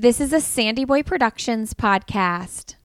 [0.00, 2.76] This is a Sandy Boy Productions podcast.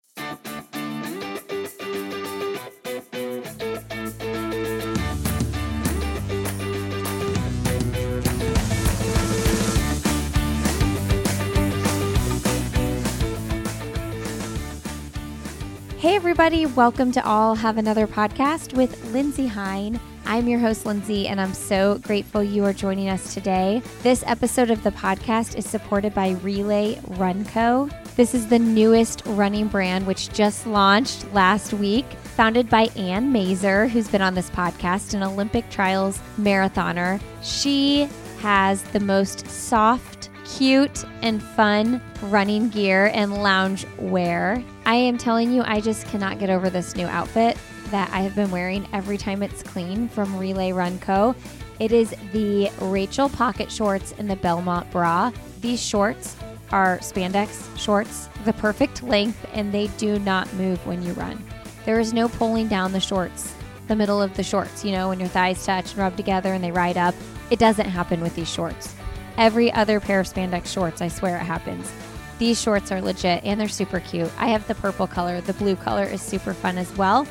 [16.00, 20.00] Hey, everybody, welcome to I'll Have Another podcast with Lindsay Hein.
[20.26, 23.82] I'm your host, Lindsay, and I'm so grateful you are joining us today.
[24.04, 27.90] This episode of the podcast is supported by Relay Run Co.
[28.16, 32.06] This is the newest running brand, which just launched last week.
[32.36, 37.22] Founded by Ann Mazer, who's been on this podcast, an Olympic trials marathoner.
[37.44, 44.64] She has the most soft, cute, and fun running gear and lounge wear.
[44.86, 47.58] I am telling you, I just cannot get over this new outfit
[47.94, 51.36] that I have been wearing every time it's clean from Relay Run Co.
[51.80, 55.32] It is the Rachel pocket shorts and the Belmont bra.
[55.62, 56.36] These shorts
[56.72, 61.40] are spandex shorts, the perfect length, and they do not move when you run.
[61.86, 63.54] There is no pulling down the shorts,
[63.88, 66.64] the middle of the shorts, you know, when your thighs touch and rub together and
[66.64, 67.14] they ride up.
[67.52, 68.96] It doesn't happen with these shorts.
[69.38, 71.92] Every other pair of spandex shorts, I swear it happens.
[72.40, 74.32] These shorts are legit and they're super cute.
[74.40, 77.28] I have the purple color, the blue color is super fun as well.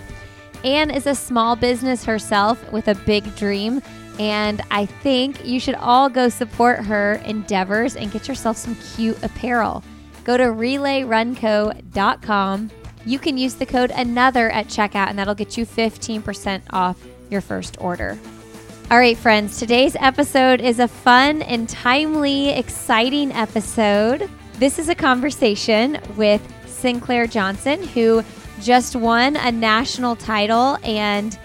[0.65, 3.83] Anne is a small business herself with a big dream,
[4.19, 9.21] and I think you should all go support her endeavors and get yourself some cute
[9.23, 9.83] apparel.
[10.25, 12.71] Go to relayrunco.com.
[13.05, 17.41] You can use the code another at checkout, and that'll get you 15% off your
[17.41, 18.17] first order.
[18.91, 24.31] All right, friends, today's episode is a fun and timely, exciting episode.
[24.55, 28.23] This is a conversation with Sinclair Johnson, who
[28.63, 31.39] just won a national title and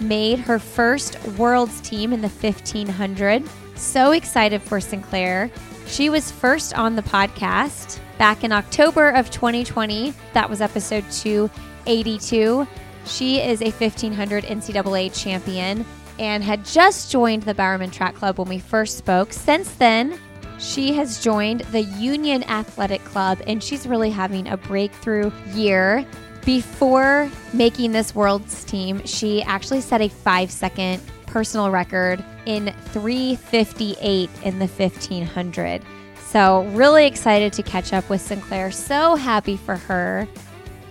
[0.00, 3.42] made her first world's team in the 1500.
[3.76, 5.50] So excited for Sinclair.
[5.86, 10.12] She was first on the podcast back in October of 2020.
[10.32, 12.66] That was episode 282.
[13.06, 15.84] She is a 1500 NCAA champion
[16.18, 19.32] and had just joined the Bowerman Track Club when we first spoke.
[19.32, 20.18] Since then,
[20.58, 26.06] she has joined the Union Athletic Club and she's really having a breakthrough year.
[26.44, 34.30] Before making this world's team, she actually set a five second personal record in 358
[34.42, 35.82] in the 1500.
[36.26, 38.70] So, really excited to catch up with Sinclair.
[38.70, 40.28] So happy for her.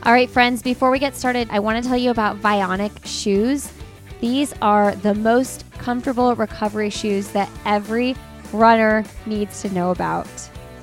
[0.04, 3.72] All right, friends, before we get started, I want to tell you about Vionic shoes.
[4.22, 8.16] These are the most comfortable recovery shoes that every
[8.54, 10.28] runner needs to know about.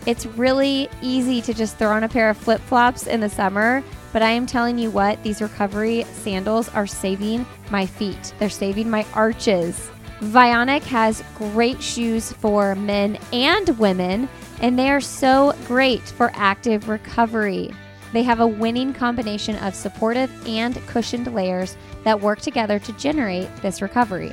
[0.06, 3.82] It's really easy to just throw on a pair of flip flops in the summer,
[4.12, 8.34] but I am telling you what, these recovery sandals are saving my feet.
[8.38, 9.90] They're saving my arches.
[10.20, 14.28] Vionic has great shoes for men and women,
[14.60, 17.70] and they are so great for active recovery.
[18.12, 23.48] They have a winning combination of supportive and cushioned layers that work together to generate
[23.62, 24.32] this recovery.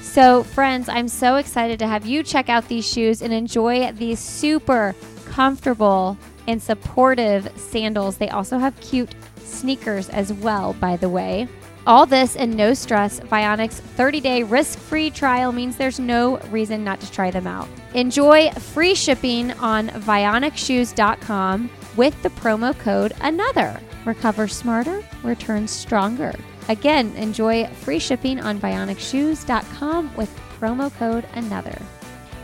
[0.00, 4.18] So, friends, I'm so excited to have you check out these shoes and enjoy these
[4.18, 4.94] super
[5.26, 6.16] comfortable
[6.50, 8.18] and supportive sandals.
[8.18, 11.48] They also have cute sneakers as well, by the way.
[11.86, 16.84] All this and no stress, Vionic's 30 day risk free trial means there's no reason
[16.84, 17.68] not to try them out.
[17.94, 23.80] Enjoy free shipping on vionicshoes.com with the promo code ANOTHER.
[24.04, 26.34] Recover smarter, return stronger.
[26.68, 31.80] Again, enjoy free shipping on vionicshoes.com with promo code ANOTHER.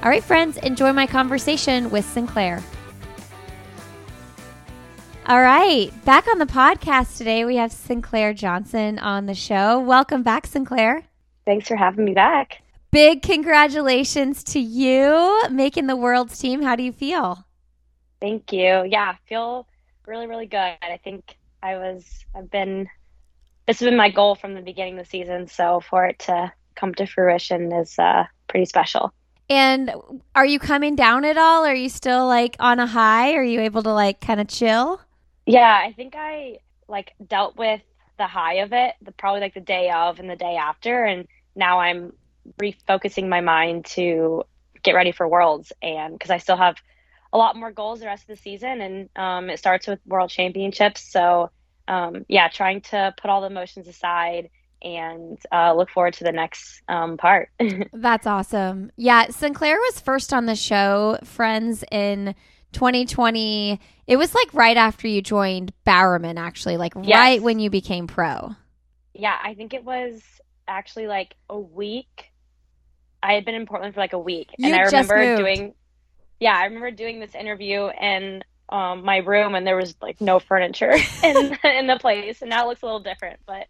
[0.02, 2.62] All right, friends, enjoy my conversation with Sinclair.
[5.28, 9.80] All right, back on the podcast today, we have Sinclair Johnson on the show.
[9.80, 11.02] Welcome back, Sinclair.
[11.44, 12.62] Thanks for having me back.
[12.92, 16.62] Big congratulations to you making the world's team.
[16.62, 17.44] How do you feel?
[18.20, 18.84] Thank you.
[18.88, 19.66] Yeah, I feel
[20.06, 20.76] really, really good.
[20.80, 22.88] I think I was, I've been,
[23.66, 25.48] this has been my goal from the beginning of the season.
[25.48, 29.12] So for it to come to fruition is uh, pretty special.
[29.50, 29.92] And
[30.36, 31.64] are you coming down at all?
[31.64, 33.34] Are you still like on a high?
[33.34, 35.00] Are you able to like kind of chill?
[35.46, 36.58] Yeah, I think I
[36.88, 37.80] like dealt with
[38.18, 41.26] the high of it, the probably like the day of and the day after, and
[41.54, 42.12] now I'm
[42.58, 44.44] refocusing my mind to
[44.82, 46.76] get ready for Worlds, and because I still have
[47.32, 50.30] a lot more goals the rest of the season, and um, it starts with World
[50.30, 51.02] Championships.
[51.02, 51.50] So
[51.88, 54.50] um, yeah, trying to put all the emotions aside
[54.82, 57.50] and uh, look forward to the next um, part.
[57.92, 58.90] That's awesome.
[58.96, 62.34] Yeah, Sinclair was first on the show, friends in
[62.76, 63.80] 2020.
[64.06, 67.16] It was like right after you joined Bowerman, actually, like Yes.
[67.18, 68.54] right when you became pro.
[69.14, 70.20] yeah, I think it was
[70.68, 72.30] actually like a week.
[73.22, 75.74] I had been in Portland for like a week, You and I remember doing.
[76.38, 80.38] Yeah, I remember doing this interview, and um, my room and there was like no
[80.38, 80.92] furniture
[81.24, 83.40] in in the place, and now it looks a little different.
[83.46, 83.66] But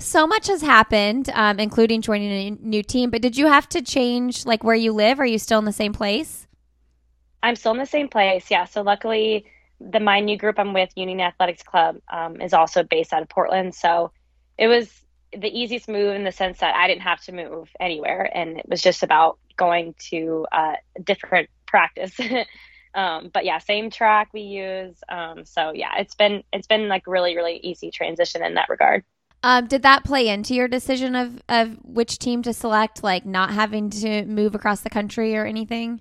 [0.00, 3.10] so much has happened, um, including joining a new team.
[3.10, 5.20] But did you have to change like where you live?
[5.20, 6.46] Are you still in the same place?
[7.42, 8.50] I'm still in the same place.
[8.50, 8.64] Yeah.
[8.64, 9.46] So luckily,
[9.80, 13.28] the my new group I'm with, Union Athletics Club, um, is also based out of
[13.28, 13.74] Portland.
[13.74, 14.10] So
[14.56, 14.90] it was
[15.32, 18.68] the easiest move in the sense that I didn't have to move anywhere, and it
[18.68, 22.18] was just about going to uh, a different practice.
[22.94, 24.96] um, but yeah, same track we use.
[25.08, 29.04] Um, so yeah, it's been it's been like really really easy transition in that regard.
[29.44, 33.50] Um, did that play into your decision of of which team to select, like not
[33.50, 36.00] having to move across the country or anything?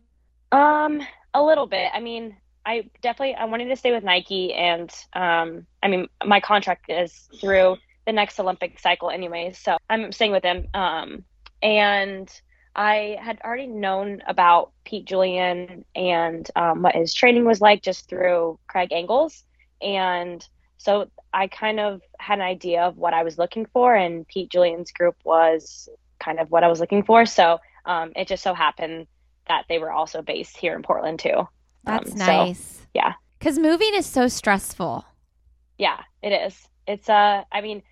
[0.51, 1.01] Um,
[1.33, 1.89] a little bit.
[1.93, 6.39] I mean, I definitely I wanted to stay with Nike, and um, I mean, my
[6.39, 9.57] contract is through the next Olympic cycle anyways.
[9.59, 10.67] So I'm staying with them.
[10.73, 11.23] Um,
[11.61, 12.29] and
[12.75, 18.07] I had already known about Pete Julian and um, what his training was like just
[18.07, 19.43] through Craig Engels.
[19.81, 20.47] And
[20.77, 24.49] so I kind of had an idea of what I was looking for, and Pete
[24.49, 25.89] Julian's group was
[26.19, 27.25] kind of what I was looking for.
[27.25, 29.07] So um, it just so happened
[29.47, 31.47] that they were also based here in Portland too.
[31.83, 32.59] That's um, nice.
[32.59, 33.13] So, yeah.
[33.39, 35.05] Because moving is so stressful.
[35.77, 36.67] Yeah, it is.
[36.87, 37.83] It's, uh, I mean,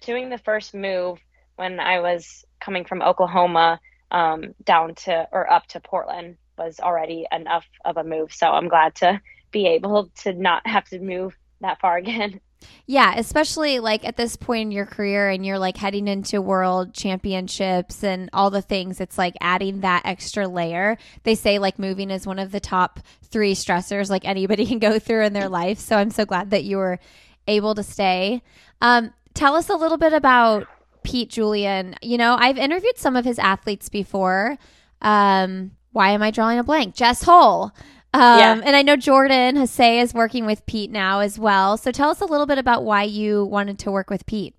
[0.00, 1.18] doing the first move
[1.56, 3.80] when I was coming from Oklahoma
[4.10, 8.32] um, down to or up to Portland was already enough of a move.
[8.32, 9.20] So I'm glad to
[9.50, 12.40] be able to not have to move that far again.
[12.86, 16.94] Yeah, especially like at this point in your career and you're like heading into world
[16.94, 20.96] championships and all the things, it's like adding that extra layer.
[21.24, 24.98] They say like moving is one of the top three stressors like anybody can go
[24.98, 25.78] through in their life.
[25.78, 26.98] So I'm so glad that you were
[27.46, 28.42] able to stay.
[28.80, 30.66] Um, tell us a little bit about
[31.02, 31.96] Pete Julian.
[32.02, 34.58] You know, I've interviewed some of his athletes before.
[35.02, 36.94] Um, why am I drawing a blank?
[36.94, 37.72] Jess Hull.
[38.14, 38.60] Um, yeah.
[38.64, 41.76] And I know Jordan Hasay is working with Pete now as well.
[41.76, 44.54] So tell us a little bit about why you wanted to work with Pete.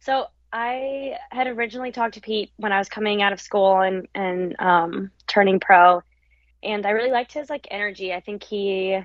[0.00, 4.08] So I had originally talked to Pete when I was coming out of school and
[4.14, 6.02] and um, turning pro,
[6.62, 8.14] and I really liked his like energy.
[8.14, 8.98] I think he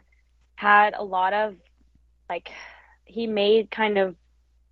[0.56, 1.56] had a lot of
[2.30, 2.50] like
[3.04, 4.16] he made kind of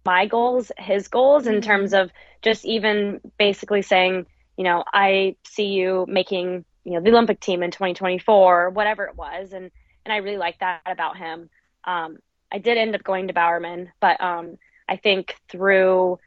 [0.05, 1.61] my goals his goals in mm-hmm.
[1.61, 2.09] terms of
[2.41, 4.25] just even basically saying
[4.57, 9.05] you know i see you making you know the olympic team in 2024 or whatever
[9.05, 9.69] it was and
[10.05, 11.49] and i really like that about him
[11.83, 12.17] um,
[12.51, 14.57] i did end up going to bowerman but um,
[14.87, 16.17] i think through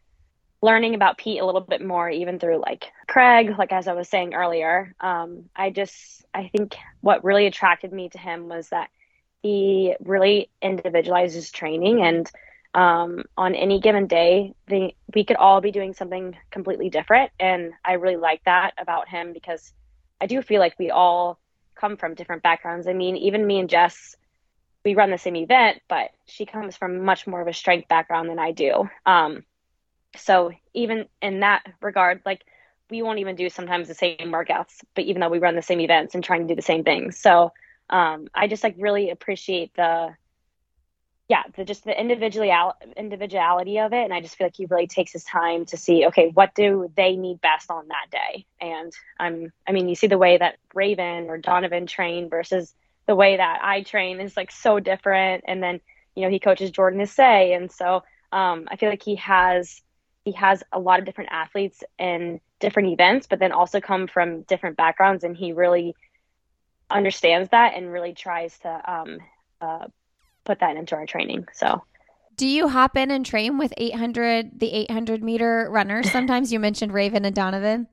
[0.62, 4.08] learning about pete a little bit more even through like craig like as i was
[4.08, 8.88] saying earlier um, i just i think what really attracted me to him was that
[9.42, 12.30] he really individualizes training and
[12.74, 17.30] um, on any given day, the, we could all be doing something completely different.
[17.38, 19.74] And I really like that about him because
[20.22, 21.40] I do feel like we all
[21.74, 22.86] come from different backgrounds.
[22.86, 24.14] I mean, even me and Jess,
[24.84, 28.30] we run the same event, but she comes from much more of a strength background
[28.30, 28.88] than I do.
[29.04, 29.42] Um,
[30.16, 32.44] so even in that regard, like
[32.88, 35.80] we won't even do sometimes the same workouts, but even though we run the same
[35.80, 37.18] events and trying to do the same things.
[37.18, 37.52] So
[37.90, 40.14] um, I just like really appreciate the
[41.28, 44.86] yeah, the, just the individual individuality of it, and I just feel like he really
[44.86, 48.44] takes his time to see, okay, what do they need best on that day?
[48.60, 52.74] And I'm, I mean, you see the way that Raven or Donovan train versus
[53.06, 55.44] the way that I train is like so different.
[55.46, 55.80] And then,
[56.14, 58.02] you know, he coaches Jordan Hasay, and so
[58.32, 59.80] um, I feel like he has
[60.24, 64.42] he has a lot of different athletes in different events, but then also come from
[64.42, 65.94] different backgrounds, and he really
[66.90, 69.18] understands that and really tries to um,
[69.60, 69.86] uh,
[70.44, 71.46] put that into our training.
[71.52, 71.82] So.
[72.36, 76.52] Do you hop in and train with 800 the 800 meter runners sometimes?
[76.52, 77.88] You mentioned raven and donovan.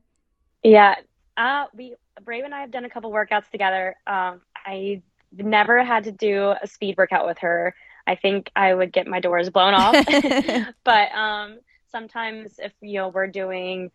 [0.63, 0.96] Yeah
[1.39, 3.96] uh, we raven and i have done a couple workouts together.
[4.06, 5.01] Um, i
[5.32, 7.74] never had to do a speed workout with her.
[8.06, 9.96] I think i would get my doors blown off.
[10.84, 11.60] But um,
[11.91, 13.89] sometimes if you know we're doing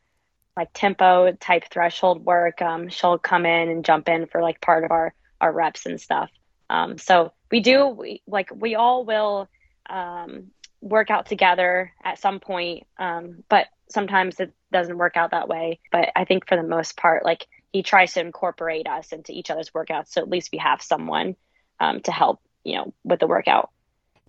[0.57, 4.85] like tempo type threshold work um, she'll come in and jump in for like part
[4.85, 6.31] of our our reps and stuff.
[6.71, 9.49] Um, so we do we, like we all will
[9.89, 15.47] um, work out together at some point, um, but sometimes it doesn't work out that
[15.47, 15.79] way.
[15.93, 19.53] But I think for the most part, like he tries to incorporate us into each
[19.53, 21.37] other's workouts, so at least we have someone
[21.79, 23.71] um, to help, you know, with the workout.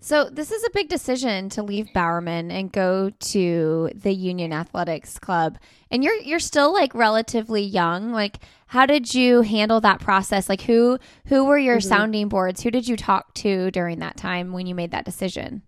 [0.00, 5.18] So this is a big decision to leave Bowerman and go to the Union Athletics
[5.18, 5.58] Club.
[5.90, 8.12] And you're you're still like relatively young.
[8.12, 8.38] Like
[8.68, 10.48] how did you handle that process?
[10.48, 11.88] Like who who were your mm-hmm.
[11.88, 12.62] sounding boards?
[12.62, 15.62] Who did you talk to during that time when you made that decision?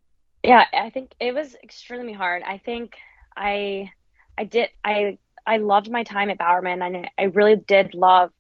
[0.45, 2.43] Yeah, I think it was extremely hard.
[2.43, 2.97] I think
[3.37, 3.91] I
[4.37, 8.31] I did I I loved my time at Bowerman and I really did love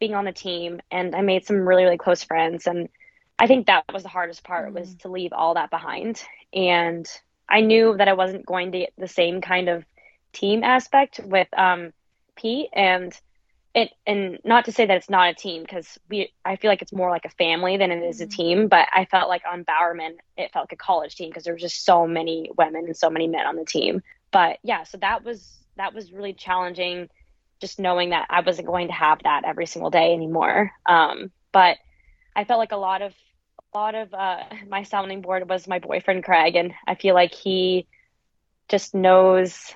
[0.00, 2.88] being on the team and I made some really really close friends and
[3.38, 4.78] I think that was the hardest part mm-hmm.
[4.78, 6.22] was to leave all that behind.
[6.52, 7.06] And
[7.48, 9.84] I knew that I wasn't going to get the same kind of
[10.32, 11.92] team aspect with um,
[12.36, 13.18] Pete and
[13.74, 16.80] it and not to say that it's not a team because we I feel like
[16.80, 18.36] it's more like a family than it is a mm-hmm.
[18.36, 21.54] team, but I felt like on Bowerman it felt like a college team because there
[21.54, 24.02] was just so many women and so many men on the team.
[24.30, 27.08] But yeah, so that was that was really challenging
[27.60, 30.70] just knowing that I wasn't going to have that every single day anymore.
[30.86, 31.78] Um, but
[32.36, 33.12] I felt like a lot of
[33.74, 37.86] lot of uh, my sounding board was my boyfriend Craig, and I feel like he
[38.68, 39.74] just knows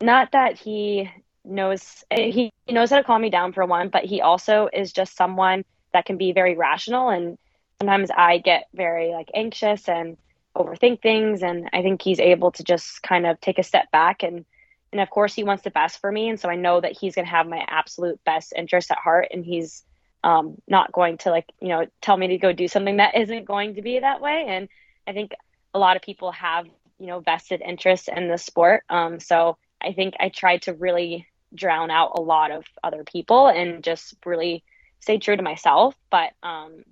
[0.00, 1.10] not that he
[1.44, 5.16] knows he knows how to calm me down for one, but he also is just
[5.16, 7.38] someone that can be very rational and
[7.80, 10.16] sometimes I get very like anxious and
[10.56, 14.22] overthink things and I think he's able to just kind of take a step back
[14.22, 14.44] and
[14.92, 17.14] and of course he wants the best for me and so I know that he's
[17.14, 19.84] going to have my absolute best interest at heart and he's
[20.24, 23.44] um, not going to like you know tell me to go do something that isn't
[23.44, 24.68] going to be that way and
[25.06, 25.32] I think
[25.74, 26.66] a lot of people have
[26.98, 31.26] you know vested interest in the sport um, so I think I tried to really
[31.54, 34.64] drown out a lot of other people and just really
[35.00, 36.82] stay true to myself, but um,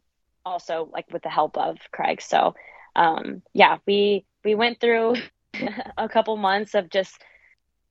[0.44, 2.20] also like with the help of Craig.
[2.20, 2.54] So
[2.96, 5.16] um, yeah, we we went through
[5.98, 7.20] a couple months of just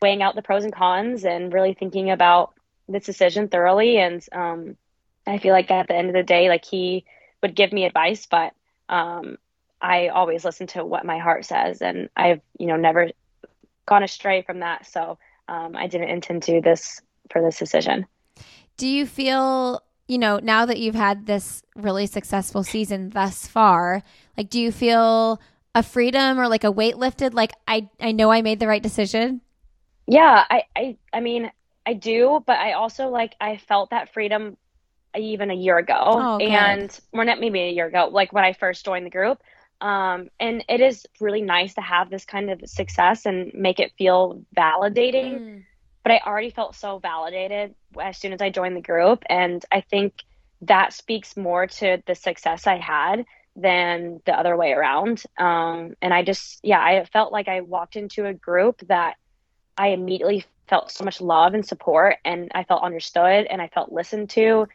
[0.01, 2.53] weighing out the pros and cons and really thinking about
[2.87, 3.97] this decision thoroughly.
[3.97, 4.77] And um,
[5.25, 7.05] I feel like at the end of the day, like he
[7.41, 8.53] would give me advice, but
[8.89, 9.37] um,
[9.81, 13.11] I always listen to what my heart says, and I've you know never
[13.85, 14.85] gone astray from that.
[14.85, 18.05] So um, I didn't intend to this for this decision.
[18.77, 24.03] Do you feel, you know, now that you've had this really successful season thus far,
[24.37, 25.39] like, do you feel
[25.75, 27.33] a freedom or like a weight lifted?
[27.33, 29.41] Like, I, I know I made the right decision.
[30.07, 31.51] Yeah, I, I, I mean,
[31.85, 34.57] I do, but I also like, I felt that freedom
[35.17, 38.53] even a year ago oh, and or not maybe a year ago, like when I
[38.53, 39.41] first joined the group.
[39.81, 43.91] Um, and it is really nice to have this kind of success and make it
[43.97, 45.39] feel validating.
[45.39, 45.63] Mm.
[46.03, 49.23] But I already felt so validated as soon as I joined the group.
[49.29, 50.13] And I think
[50.61, 55.23] that speaks more to the success I had than the other way around.
[55.37, 59.15] Um, and I just, yeah, I felt like I walked into a group that
[59.77, 63.91] I immediately felt so much love and support, and I felt understood and I felt
[63.91, 64.67] listened to.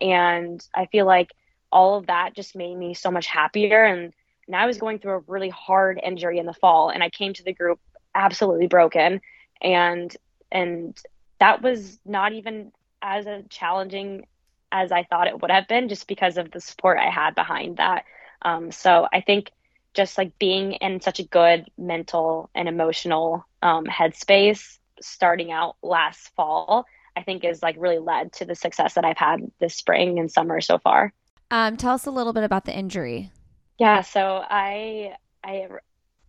[0.00, 1.32] And I feel like
[1.70, 3.84] all of that just made me so much happier.
[3.84, 4.12] And
[4.46, 7.34] and I was going through a really hard injury in the fall and I came
[7.34, 7.78] to the group
[8.14, 9.20] absolutely broken
[9.60, 10.16] and
[10.50, 10.98] and
[11.38, 14.26] that was not even as challenging
[14.72, 17.76] as I thought it would have been just because of the support I had behind
[17.76, 18.04] that.
[18.42, 19.50] Um, so I think
[19.94, 26.34] just like being in such a good mental and emotional um, headspace starting out last
[26.34, 26.86] fall,
[27.18, 30.30] I think is like really led to the success that I've had this spring and
[30.30, 31.12] summer so far.
[31.50, 33.32] Um, tell us a little bit about the injury.
[33.78, 35.66] Yeah, so I I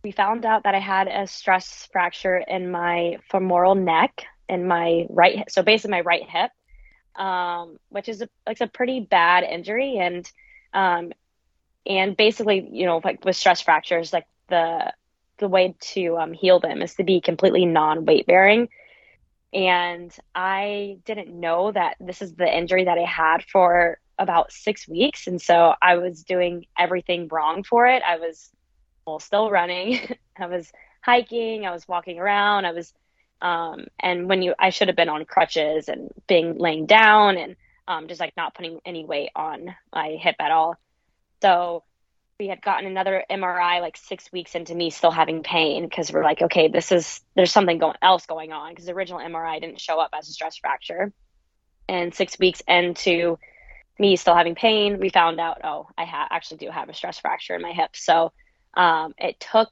[0.02, 5.06] we found out that I had a stress fracture in my femoral neck in my
[5.10, 6.50] right hip, so basically my right hip,
[7.14, 10.28] um, which is a, like a pretty bad injury, and
[10.74, 11.12] um,
[11.86, 14.92] and basically you know like with stress fractures, like the
[15.38, 18.68] the way to um, heal them is to be completely non weight bearing.
[19.52, 24.86] And I didn't know that this is the injury that I had for about six
[24.86, 25.26] weeks.
[25.26, 28.02] And so I was doing everything wrong for it.
[28.06, 28.50] I was
[29.06, 29.98] well, still running.
[30.38, 30.70] I was
[31.02, 31.66] hiking.
[31.66, 32.66] I was walking around.
[32.66, 32.92] I was,
[33.42, 37.56] um, and when you, I should have been on crutches and being laying down and
[37.88, 40.76] um, just like not putting any weight on my hip at all.
[41.42, 41.82] So
[42.40, 46.24] we had gotten another MRI like six weeks into me still having pain because we're
[46.24, 49.78] like, okay, this is, there's something going, else going on because the original MRI didn't
[49.78, 51.12] show up as a stress fracture.
[51.86, 53.38] And six weeks into
[53.98, 57.18] me still having pain, we found out, oh, I ha- actually do have a stress
[57.18, 57.90] fracture in my hip.
[57.94, 58.32] So
[58.72, 59.68] um, it took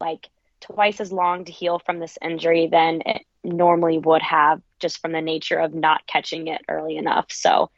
[0.00, 0.28] like
[0.60, 5.12] twice as long to heal from this injury than it normally would have just from
[5.12, 7.26] the nature of not catching it early enough.
[7.30, 7.70] So,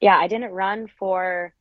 [0.00, 1.54] yeah, I didn't run for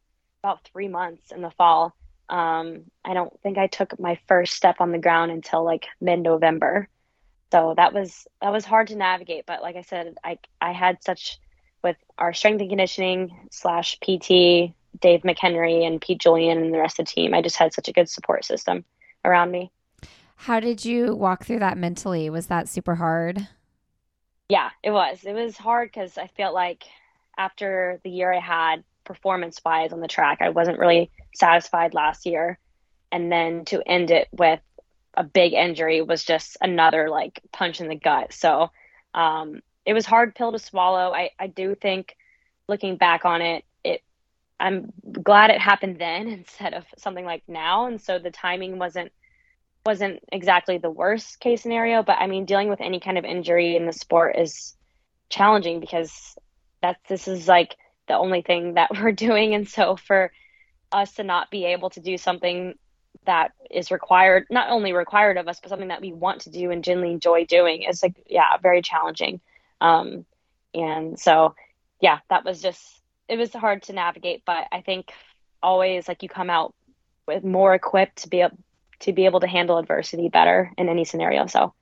[0.43, 1.95] about three months in the fall.
[2.29, 6.19] Um, I don't think I took my first step on the ground until like mid
[6.19, 6.87] November.
[7.51, 9.45] So that was that was hard to navigate.
[9.45, 11.39] But like I said, I I had such
[11.83, 16.99] with our strength and conditioning slash PT, Dave McHenry and Pete Julian and the rest
[16.99, 17.33] of the team.
[17.33, 18.85] I just had such a good support system
[19.25, 19.71] around me.
[20.35, 22.29] How did you walk through that mentally?
[22.29, 23.47] Was that super hard?
[24.49, 25.23] Yeah, it was.
[25.23, 26.85] It was hard because I felt like
[27.37, 32.25] after the year I had performance wise on the track, I wasn't really satisfied last
[32.25, 32.59] year.
[33.11, 34.61] And then to end it with
[35.15, 38.33] a big injury was just another like punch in the gut.
[38.33, 38.71] So
[39.13, 41.13] um, it was hard pill to swallow.
[41.13, 42.15] I, I do think
[42.67, 44.01] looking back on it, it
[44.59, 47.87] I'm glad it happened then instead of something like now.
[47.87, 49.11] And so the timing wasn't
[49.83, 53.75] wasn't exactly the worst case scenario, but I mean dealing with any kind of injury
[53.75, 54.75] in the sport is
[55.29, 56.35] challenging because
[56.81, 57.75] that's this is like
[58.11, 59.55] the only thing that we're doing.
[59.55, 60.31] And so for
[60.91, 62.75] us to not be able to do something
[63.25, 66.71] that is required not only required of us but something that we want to do
[66.71, 69.39] and genuinely enjoy doing is like yeah very challenging.
[69.79, 70.25] Um
[70.73, 71.53] and so
[72.01, 72.81] yeah that was just
[73.27, 75.11] it was hard to navigate but i think
[75.61, 76.73] always like you come out
[77.27, 78.57] with more equipped to be able
[78.99, 81.47] to be able to handle adversity better in any scenario.
[81.47, 81.73] So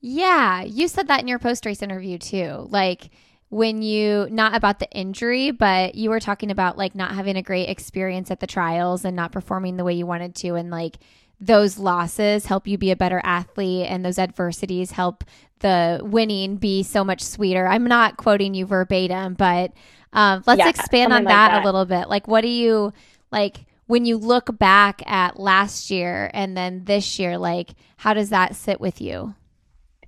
[0.00, 2.66] yeah you said that in your post race interview too.
[2.70, 3.10] Like
[3.50, 7.42] when you not about the injury, but you were talking about like not having a
[7.42, 10.98] great experience at the trials and not performing the way you wanted to and like
[11.40, 15.24] those losses help you be a better athlete and those adversities help
[15.60, 17.66] the winning be so much sweeter.
[17.66, 19.72] I'm not quoting you verbatim, but
[20.12, 22.08] um, let's yeah, expand on that, like that a little bit.
[22.08, 22.92] Like, what do you
[23.32, 27.38] like when you look back at last year and then this year?
[27.38, 29.34] Like, how does that sit with you?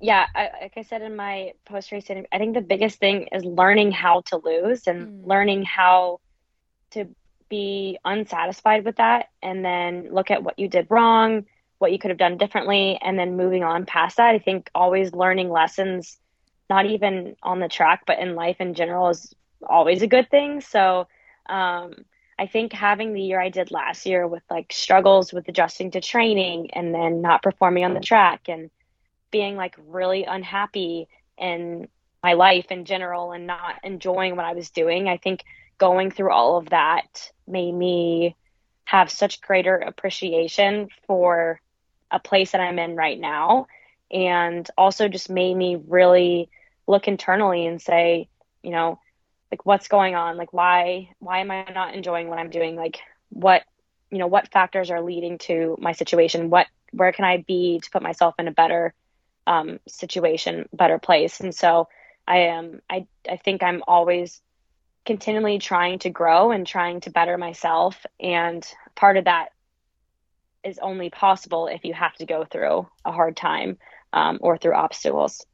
[0.02, 3.28] Yeah, I, like I said in my post race interview, I think the biggest thing
[3.30, 5.26] is learning how to lose and mm.
[5.26, 6.18] learning how
[6.90, 7.06] to
[7.48, 11.46] be unsatisfied with that and then look at what you did wrong,
[11.78, 14.34] what you could have done differently, and then moving on past that.
[14.34, 16.18] I think always learning lessons,
[16.68, 19.32] not even on the track, but in life in general, is
[19.64, 20.60] always a good thing.
[20.62, 21.06] So,
[21.46, 21.92] um,
[22.40, 26.00] I think having the year I did last year with like struggles with adjusting to
[26.00, 28.68] training and then not performing on the track and
[29.32, 31.88] being like really unhappy in
[32.22, 35.08] my life in general and not enjoying what I was doing.
[35.08, 35.44] I think
[35.78, 38.36] going through all of that made me
[38.84, 41.60] have such greater appreciation for
[42.10, 43.66] a place that I'm in right now
[44.12, 46.48] and also just made me really
[46.86, 48.28] look internally and say,
[48.62, 49.00] you know,
[49.50, 50.36] like what's going on?
[50.36, 52.76] Like why why am I not enjoying what I'm doing?
[52.76, 53.62] Like what
[54.10, 56.50] you know, what factors are leading to my situation?
[56.50, 58.94] What where can I be to put myself in a better
[59.46, 61.40] um, situation better place.
[61.40, 61.88] And so
[62.26, 64.40] I am, I, I think I'm always
[65.04, 68.04] continually trying to grow and trying to better myself.
[68.20, 69.48] And part of that
[70.64, 73.78] is only possible if you have to go through a hard time
[74.12, 75.44] um, or through obstacles.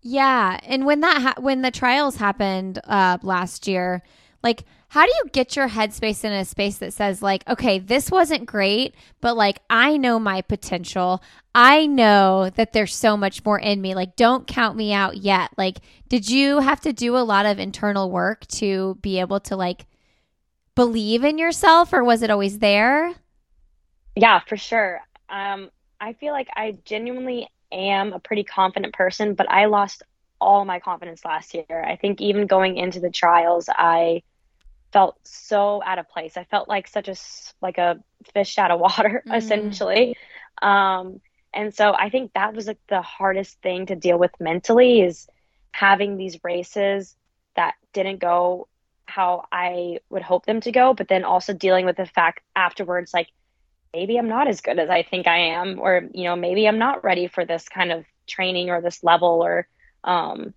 [0.00, 4.02] Yeah, and when that ha- when the trials happened uh, last year,
[4.44, 8.10] like how do you get your headspace in a space that says like okay this
[8.10, 11.22] wasn't great but like i know my potential.
[11.54, 13.94] I know that there's so much more in me.
[13.94, 15.50] Like don't count me out yet.
[15.56, 15.78] Like
[16.08, 19.86] did you have to do a lot of internal work to be able to like
[20.74, 23.14] believe in yourself or was it always there?
[24.16, 25.00] Yeah for sure.
[25.28, 30.02] Um i feel like i genuinely am a pretty confident person but i lost
[30.40, 31.84] all my confidence last year.
[31.84, 34.22] I think even going into the trials i
[34.94, 36.36] felt so out of place.
[36.36, 37.16] I felt like such a
[37.60, 37.98] like a
[38.32, 39.34] fish out of water mm-hmm.
[39.34, 40.16] essentially.
[40.62, 41.20] Um,
[41.52, 45.28] and so I think that was like the hardest thing to deal with mentally is
[45.72, 47.16] having these races
[47.56, 48.68] that didn't go
[49.06, 53.12] how I would hope them to go, but then also dealing with the fact afterwards
[53.12, 53.28] like
[53.92, 56.78] maybe I'm not as good as I think I am or you know maybe I'm
[56.78, 59.66] not ready for this kind of training or this level or
[60.04, 60.54] um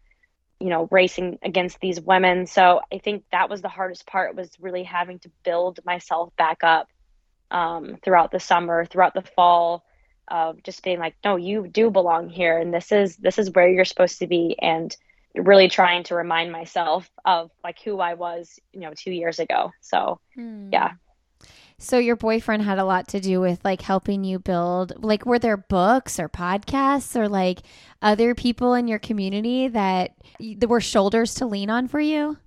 [0.60, 2.48] you know racing against these women.
[2.48, 6.64] So i think that was the hardest part was really having to build myself back
[6.64, 6.88] up
[7.52, 9.84] um, throughout the summer throughout the fall
[10.28, 13.70] of just being like no you do belong here and this is this is where
[13.70, 14.96] you're supposed to be and
[15.36, 19.72] really trying to remind myself of like who i was you know two years ago.
[19.82, 20.70] So mm.
[20.74, 20.94] yeah
[21.80, 25.38] so your boyfriend had a lot to do with like helping you build like were
[25.38, 27.60] there books or podcasts or like
[28.02, 32.38] other people in your community that there were shoulders to lean on for you?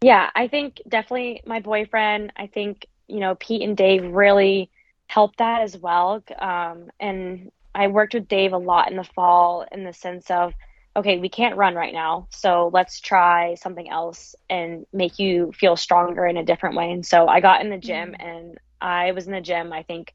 [0.00, 4.70] Yeah, I think definitely my boyfriend, I think, you know, Pete and Dave really
[5.08, 6.22] helped that as well.
[6.38, 10.52] Um, and I worked with Dave a lot in the fall in the sense of
[10.98, 12.26] okay, we can't run right now.
[12.30, 16.90] So let's try something else and make you feel stronger in a different way.
[16.90, 18.26] And so I got in the gym mm-hmm.
[18.26, 20.12] and I was in the gym, I think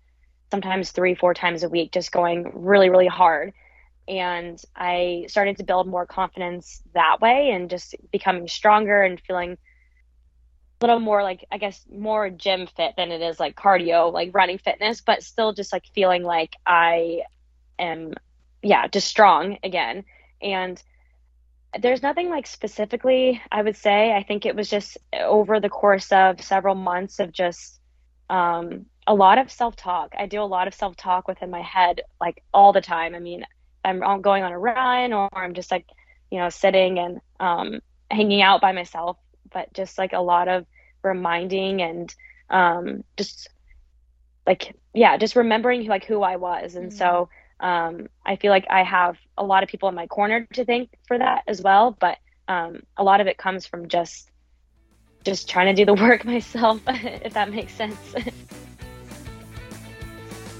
[0.51, 3.53] sometimes three, four times a week, just going really, really hard.
[4.09, 9.53] And I started to build more confidence that way and just becoming stronger and feeling
[9.53, 14.31] a little more like, I guess, more gym fit than it is like cardio, like
[14.33, 17.21] running fitness, but still just like feeling like I
[17.79, 18.15] am,
[18.61, 20.03] yeah, just strong again
[20.43, 20.81] and
[21.79, 24.13] there's nothing like specifically I would say.
[24.13, 27.79] I think it was just over the course of several months of just
[28.29, 30.13] um, a lot of self talk.
[30.17, 33.15] I do a lot of self talk within my head like all the time.
[33.15, 33.45] I mean,
[33.85, 35.85] I'm going on a run or I'm just like,
[36.31, 37.79] you know, sitting and um,
[38.09, 39.17] hanging out by myself,
[39.51, 40.65] but just like a lot of
[41.03, 42.13] reminding and
[42.49, 43.49] um, just
[44.47, 46.75] like yeah, just remembering like who I was.
[46.75, 46.97] And mm-hmm.
[46.97, 47.29] so
[47.63, 50.89] um, I feel like I have a lot of people in my corner to thank
[51.07, 51.97] for that as well.
[51.99, 54.29] But um, a lot of it comes from just
[55.23, 57.97] just trying to do the work myself, if that makes sense.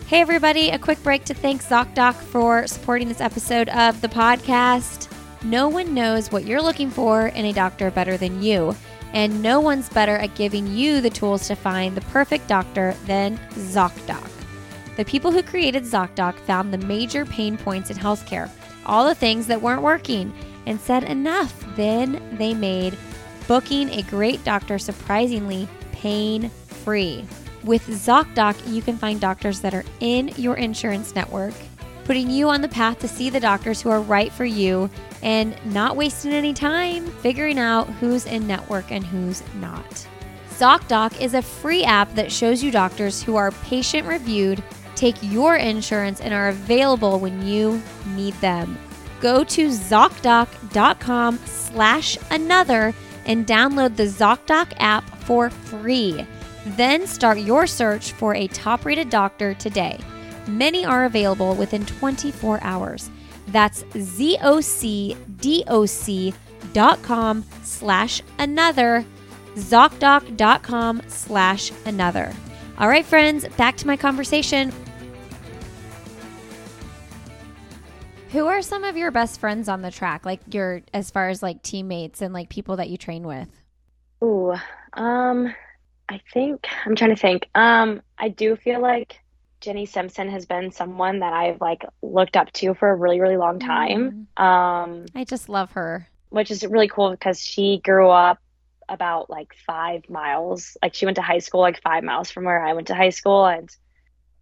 [0.08, 5.12] hey, everybody, a quick break to thank ZocDoc for supporting this episode of the podcast.
[5.44, 8.74] No one knows what you're looking for in a doctor better than you.
[9.12, 13.38] And no one's better at giving you the tools to find the perfect doctor than
[13.56, 14.43] ZocDoc.
[14.96, 18.50] The people who created ZocDoc found the major pain points in healthcare,
[18.86, 20.34] all the things that weren't working,
[20.66, 21.54] and said enough.
[21.76, 22.98] Then they made
[23.48, 27.26] booking a great doctor surprisingly pain free.
[27.64, 31.54] With ZocDoc, you can find doctors that are in your insurance network,
[32.04, 34.90] putting you on the path to see the doctors who are right for you
[35.22, 40.08] and not wasting any time figuring out who's in network and who's not.
[40.50, 44.62] ZocDoc is a free app that shows you doctors who are patient reviewed,
[44.96, 48.78] take your insurance, and are available when you need them.
[49.22, 52.94] Go to ZocDoc.com slash another
[53.26, 56.26] and download the ZocDoc app for free.
[56.66, 59.98] Then start your search for a top rated doctor today.
[60.48, 63.10] Many are available within 24 hours.
[63.48, 65.16] That's zocdoc.com
[67.64, 69.06] slash another,
[69.56, 72.34] zocdoc.com slash another.
[72.84, 74.70] All right, friends, back to my conversation.
[78.32, 80.26] Who are some of your best friends on the track?
[80.26, 83.48] Like your as far as like teammates and like people that you train with?
[84.22, 84.54] Ooh,
[84.92, 85.56] um,
[86.10, 87.48] I think I'm trying to think.
[87.56, 89.18] Um, I do feel like
[89.62, 93.38] Jenny Simpson has been someone that I've like looked up to for a really, really
[93.38, 94.28] long time.
[94.38, 94.44] Mm.
[94.44, 96.10] Um, I just love her.
[96.32, 98.40] Which is really cool because she grew up
[98.90, 100.78] about like five miles.
[100.82, 103.10] Like she went to high school like five miles from where I went to high
[103.10, 103.46] school.
[103.46, 103.70] And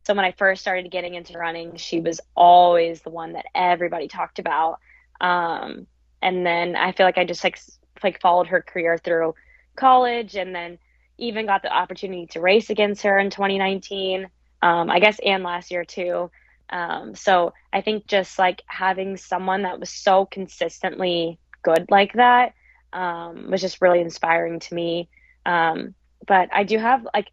[0.06, 4.08] so when I first started getting into running, she was always the one that everybody
[4.08, 4.80] talked about.
[5.20, 5.88] Um,
[6.22, 7.60] and then I feel like I just like
[8.04, 9.36] like followed her career through
[9.76, 10.80] college and then
[11.18, 14.28] even got the opportunity to race against her in 2019
[14.62, 16.30] um, I guess, and last year too.
[16.70, 22.54] Um, so I think just like having someone that was so consistently good like that
[22.94, 25.10] um, was just really inspiring to me.
[25.46, 25.96] Um,
[26.28, 27.30] but I do have like,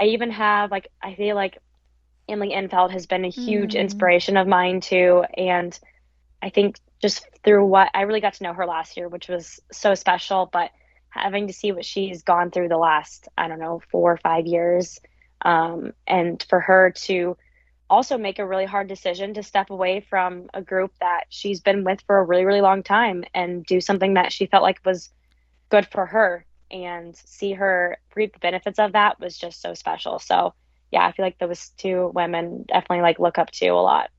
[0.00, 1.58] I even have like, I feel like
[2.28, 3.80] Emily Infeld has been a huge mm.
[3.80, 5.24] inspiration of mine too.
[5.36, 5.78] And
[6.40, 9.60] I think just through what I really got to know her last year, which was
[9.72, 10.70] so special, but
[11.08, 14.46] having to see what she's gone through the last, I don't know, four or five
[14.46, 15.00] years
[15.42, 17.36] um, and for her to
[17.90, 21.84] also make a really hard decision to step away from a group that she's been
[21.84, 25.10] with for a really, really long time and do something that she felt like was
[25.68, 30.18] good for her and see her reap the benefits of that was just so special.
[30.18, 30.54] So,
[30.92, 34.10] yeah, I feel like those two women definitely like look up to a lot.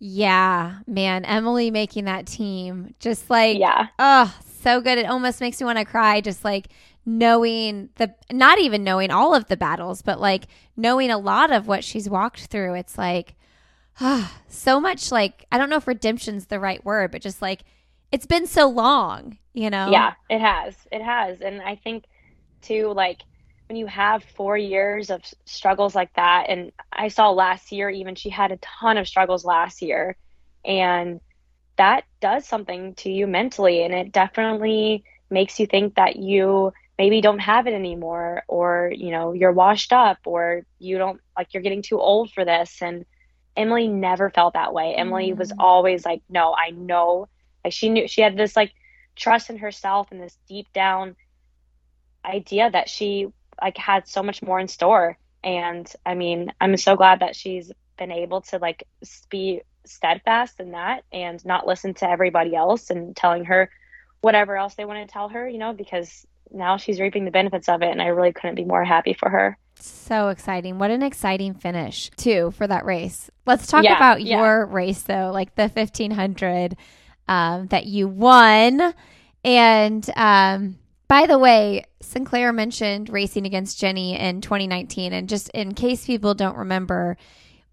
[0.00, 4.98] Yeah, man, Emily making that team just like yeah, oh, so good.
[4.98, 6.20] It almost makes me want to cry.
[6.20, 6.68] Just like
[7.08, 11.66] knowing the not even knowing all of the battles, but like knowing a lot of
[11.66, 12.74] what she's walked through.
[12.74, 13.34] It's like
[14.00, 17.64] ah, so much like I don't know if redemption's the right word, but just like
[18.12, 19.90] it's been so long, you know?
[19.90, 20.74] Yeah, it has.
[20.92, 21.40] It has.
[21.40, 22.04] And I think
[22.60, 23.22] too like
[23.68, 28.16] when you have four years of struggles like that and i saw last year even
[28.16, 30.16] she had a ton of struggles last year
[30.64, 31.20] and
[31.76, 37.20] that does something to you mentally and it definitely makes you think that you maybe
[37.20, 41.62] don't have it anymore or you know you're washed up or you don't like you're
[41.62, 42.82] getting too old for this.
[42.82, 43.06] And
[43.56, 44.94] emily never felt that way.
[44.94, 45.56] Emily was mm.
[45.58, 47.28] always like no i know.
[47.64, 48.72] Like she knew she had this like
[49.16, 51.16] trust in herself and this deep down
[52.24, 53.28] idea that she
[53.60, 55.16] like had so much more in store.
[55.44, 58.84] And i mean i'm so glad that she's been able to like
[59.30, 63.70] be steadfast in that and not listen to everybody else and telling her
[64.20, 67.68] whatever else they want to tell her you know because now she's reaping the benefits
[67.68, 69.58] of it and I really couldn't be more happy for her.
[69.80, 70.78] So exciting.
[70.78, 73.30] What an exciting finish, too, for that race.
[73.46, 74.38] Let's talk yeah, about yeah.
[74.38, 76.76] your race, though, like the 1500
[77.28, 78.92] um, that you won.
[79.44, 85.12] And um, by the way, Sinclair mentioned racing against Jenny in 2019.
[85.12, 87.16] And just in case people don't remember,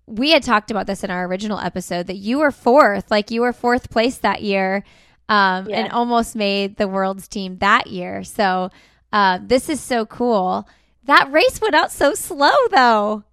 [0.06, 3.42] we had talked about this in our original episode that you were fourth, like you
[3.42, 4.84] were fourth place that year
[5.30, 5.78] um, yeah.
[5.78, 8.24] and almost made the world's team that year.
[8.24, 8.70] So
[9.12, 10.68] uh, this is so cool.
[11.06, 13.24] That race went out so slow, though.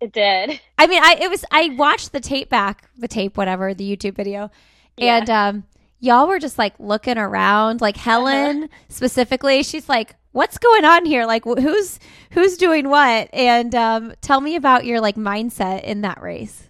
[0.00, 0.60] It did.
[0.78, 4.14] I mean, I it was I watched the tape back, the tape, whatever, the YouTube
[4.14, 4.50] video,
[4.96, 5.18] yeah.
[5.18, 5.64] and um,
[6.00, 7.80] y'all were just like looking around.
[7.80, 11.26] Like Helen specifically, she's like, what's going on here?
[11.26, 11.98] Like, who's
[12.30, 13.28] who's doing what?
[13.32, 16.68] And um, tell me about your like mindset in that race.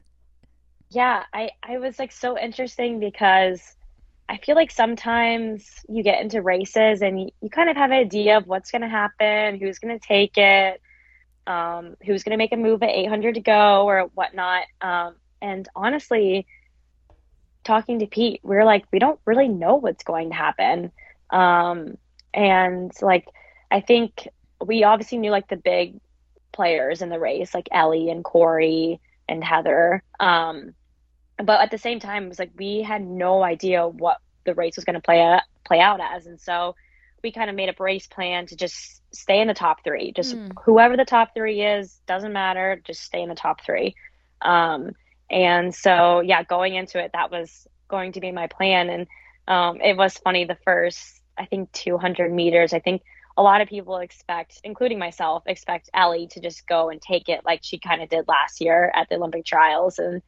[0.91, 3.77] Yeah, I I was like so interesting because
[4.29, 7.97] I feel like sometimes you get into races and you, you kind of have an
[7.97, 10.83] idea of what's going to happen, who's going to take it,
[11.47, 14.65] um, who's going to make a move at 800 to go or whatnot.
[14.83, 16.47] Um, and honestly,
[17.65, 20.93] talking to Pete, we are like, we don't really know what's going to happen.
[21.31, 21.97] Um,
[22.35, 23.29] and like,
[23.71, 24.29] I think
[24.65, 26.01] we obviously knew like the big
[26.53, 30.03] players in the race, like Ellie and Cory and Heather.
[30.21, 30.75] Um,
[31.43, 34.77] but at the same time, it was like we had no idea what the race
[34.77, 36.75] was going to play out, play out as, and so
[37.23, 40.13] we kind of made a race plan to just stay in the top three.
[40.13, 40.53] Just mm.
[40.65, 42.81] whoever the top three is doesn't matter.
[42.85, 43.95] Just stay in the top three.
[44.43, 44.93] Um,
[45.31, 48.89] and so yeah, going into it, that was going to be my plan.
[48.89, 49.07] And
[49.49, 52.73] um, it was funny the first, I think, 200 meters.
[52.73, 53.03] I think
[53.37, 57.45] a lot of people expect, including myself, expect Ellie to just go and take it
[57.45, 59.99] like she kind of did last year at the Olympic trials.
[59.99, 60.23] And,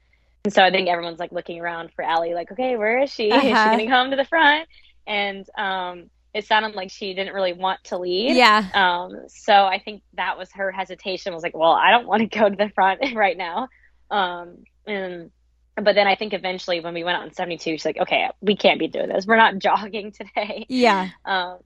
[0.44, 3.30] and so I think everyone's like looking around for Ellie, like, okay, where is she?
[3.30, 3.40] Uh-huh.
[3.40, 3.66] Is she uh-huh.
[3.66, 4.68] going to come to the front?
[5.06, 8.36] And um, it sounded like she didn't really want to lead.
[8.36, 8.68] Yeah.
[8.72, 12.26] Um, so I think that was her hesitation was like, well, I don't want to
[12.38, 13.68] go to the front right now.
[14.10, 15.30] Um, and
[15.76, 18.56] but then I think eventually when we went out in 72, she's like, okay, we
[18.56, 19.26] can't be doing this.
[19.26, 20.66] We're not jogging today.
[20.68, 21.10] Yeah.
[21.24, 21.58] Um,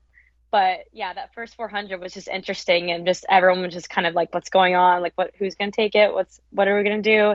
[0.50, 4.14] but yeah, that first 400 was just interesting and just everyone was just kind of
[4.14, 5.02] like, what's going on?
[5.02, 6.12] Like, what, who's going to take it?
[6.12, 7.34] What's, what are we going to do?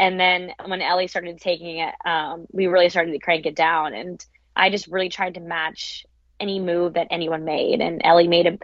[0.00, 3.92] And then when Ellie started taking it, um, we really started to crank it down.
[3.92, 4.24] And
[4.56, 6.06] I just really tried to match
[6.40, 7.82] any move that anyone made.
[7.82, 8.58] And Ellie made a,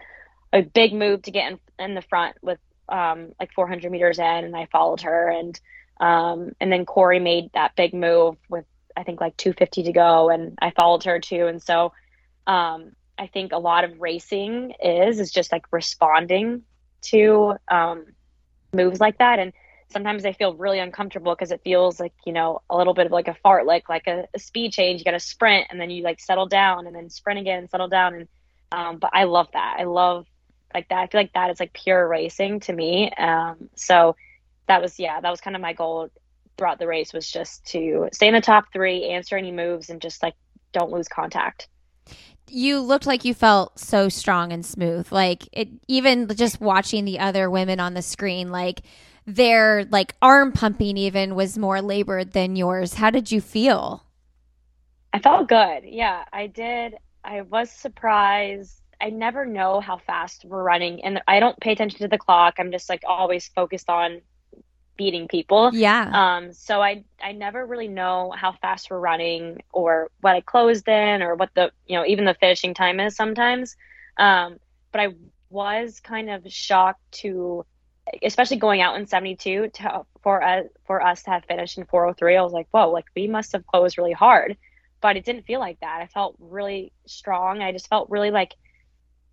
[0.51, 2.57] a big move to get in, in the front with
[2.89, 5.29] um, like 400 meters in, and I followed her.
[5.29, 5.59] And
[5.99, 10.29] um, and then Cory made that big move with I think like 250 to go,
[10.31, 11.45] and I followed her too.
[11.45, 11.93] And so
[12.47, 16.63] um, I think a lot of racing is is just like responding
[17.09, 18.07] to um,
[18.73, 19.37] moves like that.
[19.37, 19.53] And
[19.89, 23.11] sometimes I feel really uncomfortable because it feels like you know a little bit of
[23.11, 24.99] like a fartlek, like a, a speed change.
[24.99, 27.69] You got to sprint and then you like settle down and then sprint again, and
[27.69, 28.13] settle down.
[28.15, 28.27] And
[28.71, 29.77] um, but I love that.
[29.79, 30.25] I love
[30.73, 30.99] like that.
[30.99, 33.11] I feel like that is like pure racing to me.
[33.11, 34.15] Um, so
[34.67, 36.09] that was yeah that was kind of my goal
[36.57, 40.01] throughout the race was just to stay in the top three answer any moves and
[40.01, 40.35] just like
[40.73, 41.67] don't lose contact
[42.49, 47.19] you looked like you felt so strong and smooth like it even just watching the
[47.19, 48.81] other women on the screen like
[49.27, 54.03] their like arm pumping even was more labored than yours how did you feel
[55.13, 60.63] i felt good yeah i did i was surprised I never know how fast we're
[60.63, 62.55] running and I don't pay attention to the clock.
[62.57, 64.21] I'm just like always focused on
[64.97, 65.69] beating people.
[65.73, 66.09] Yeah.
[66.11, 70.87] Um, so I I never really know how fast we're running or what I closed
[70.87, 73.77] in or what the you know even the finishing time is sometimes.
[74.17, 74.57] Um,
[74.91, 75.07] but I
[75.49, 77.65] was kind of shocked to,
[78.23, 82.37] especially going out in 72 to, for us for us to have finished in 403.
[82.37, 84.57] I was like, whoa, like we must have closed really hard,
[85.01, 86.01] but it didn't feel like that.
[86.01, 87.61] I felt really strong.
[87.61, 88.55] I just felt really like.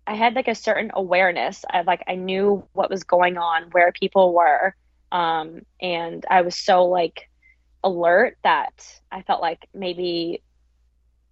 [0.07, 3.91] I had like a certain awareness of like I knew what was going on, where
[3.91, 4.75] people were,
[5.11, 7.27] um, and I was so like
[7.83, 10.43] alert that I felt like maybe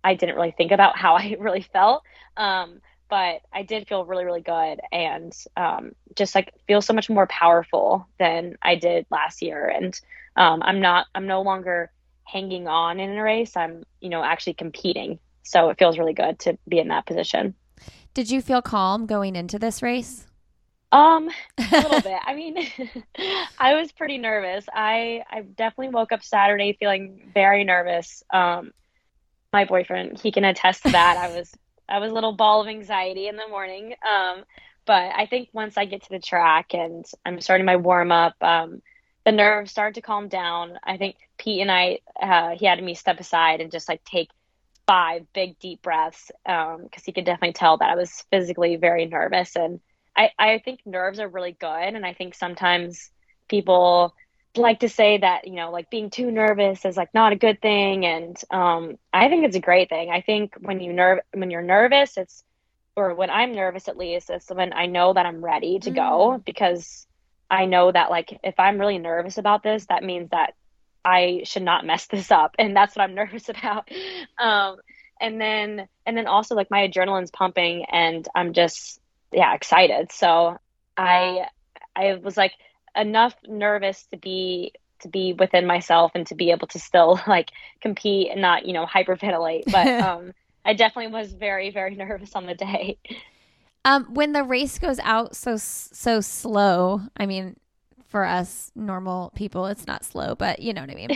[0.04, 2.04] I didn't really think about how I really felt.
[2.36, 2.82] Um,
[3.14, 7.28] but I did feel really, really good and um, just like feel so much more
[7.28, 9.68] powerful than I did last year.
[9.68, 9.94] And
[10.36, 11.92] um, I'm not, I'm no longer
[12.24, 13.56] hanging on in a race.
[13.56, 15.20] I'm, you know, actually competing.
[15.44, 17.54] So it feels really good to be in that position.
[18.16, 20.26] Did you feel calm going into this race?
[20.92, 22.20] Um, a little bit.
[22.26, 22.68] I mean,
[23.60, 24.66] I was pretty nervous.
[24.74, 28.24] I I definitely woke up Saturday feeling very nervous.
[28.32, 28.72] Um,
[29.52, 31.18] my boyfriend, he can attest to that.
[31.18, 31.54] I was
[31.88, 33.96] I was a little ball of anxiety in the morning.
[34.08, 34.44] Um,
[34.86, 38.36] but I think once I get to the track and I'm starting my warm up,
[38.42, 38.82] um,
[39.26, 40.78] the nerves started to calm down.
[40.84, 44.30] I think Pete and I, uh, he had me step aside and just like take
[44.86, 49.06] five big deep breaths because um, he could definitely tell that I was physically very
[49.06, 49.80] nervous and
[50.16, 51.96] I, I think nerves are really good.
[51.96, 53.10] And I think sometimes
[53.48, 54.14] people
[54.58, 57.62] like to say that, you know, like being too nervous is like not a good
[57.62, 58.06] thing.
[58.06, 60.10] And um, I think it's a great thing.
[60.12, 62.44] I think when you nerve when you're nervous, it's
[62.96, 65.96] or when I'm nervous at least, it's when I know that I'm ready to mm.
[65.96, 67.08] go because
[67.50, 70.54] I know that like if I'm really nervous about this, that means that
[71.04, 72.56] I should not mess this up.
[72.60, 73.90] And that's what I'm nervous about.
[74.38, 74.78] Um,
[75.20, 79.00] and then and then also like my adrenaline's pumping and I'm just
[79.32, 80.58] yeah excited so
[80.98, 81.48] i
[81.96, 82.52] i was like
[82.96, 87.52] enough nervous to be to be within myself and to be able to still like
[87.82, 90.34] compete and not you know hyperventilate but um
[90.66, 92.98] i definitely was very very nervous on the day
[93.86, 97.58] Um, when the race goes out so so slow, I mean,
[98.08, 101.12] for us normal people, it's not slow, but you know what I mean.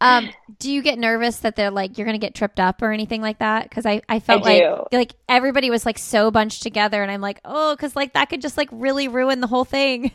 [0.00, 3.20] um, do you get nervous that they're like you're gonna get tripped up or anything
[3.20, 3.64] like that?
[3.68, 7.20] Because I I felt I like like everybody was like so bunched together, and I'm
[7.20, 10.12] like, oh, because like that could just like really ruin the whole thing.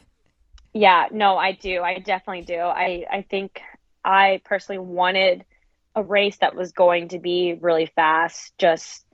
[0.73, 1.82] Yeah, no, I do.
[1.82, 2.60] I definitely do.
[2.60, 3.62] I I think
[4.03, 5.45] I personally wanted
[5.95, 9.05] a race that was going to be really fast, just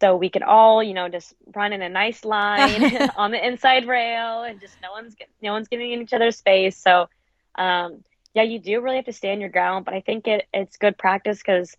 [0.00, 2.84] so we could all, you know, just run in a nice line
[3.16, 6.76] on the inside rail and just no one's no one's getting in each other's space.
[6.76, 7.08] So,
[7.54, 10.76] um, yeah, you do really have to stand your ground, but I think it it's
[10.76, 11.74] good practice because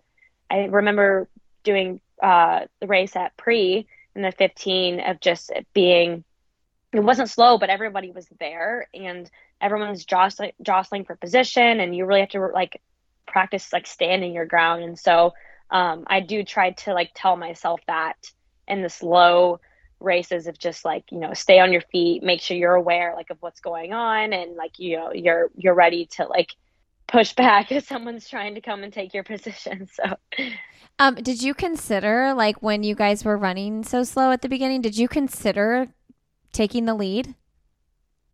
[0.49, 1.27] I remember
[1.63, 6.23] doing uh, the race at pre in the 15 of just being
[6.93, 9.30] it wasn't slow, but everybody was there and
[9.62, 12.82] everyone's jostling jostling for position, and you really have to like
[13.28, 14.84] practice like standing your ground.
[14.84, 15.34] And so
[15.69, 18.15] um, I do try to like tell myself that
[18.67, 19.60] in the slow
[20.00, 23.32] races of just like you know stay on your feet make sure you're aware like
[23.32, 26.54] of what's going on and like you know you're you're ready to like
[27.08, 30.04] push back if someone's trying to come and take your position so
[31.00, 34.82] um did you consider like when you guys were running so slow at the beginning
[34.82, 35.88] did you consider
[36.57, 37.35] taking the lead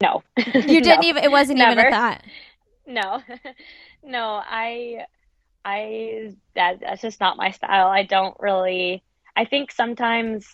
[0.01, 1.07] no you didn't no.
[1.07, 1.81] even it wasn't Never.
[1.81, 2.21] even a thought
[2.87, 3.21] no
[4.03, 5.05] no i
[5.65, 7.87] I that that's just not my style.
[7.87, 9.03] I don't really.
[9.35, 10.45] I think sometimes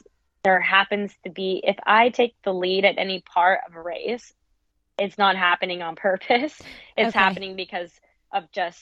[0.43, 4.34] there happens to be if I take the lead at any part of a race,
[4.97, 6.62] it's not happening on purpose.
[6.95, 7.19] It's okay.
[7.19, 7.91] happening because
[8.32, 8.79] of just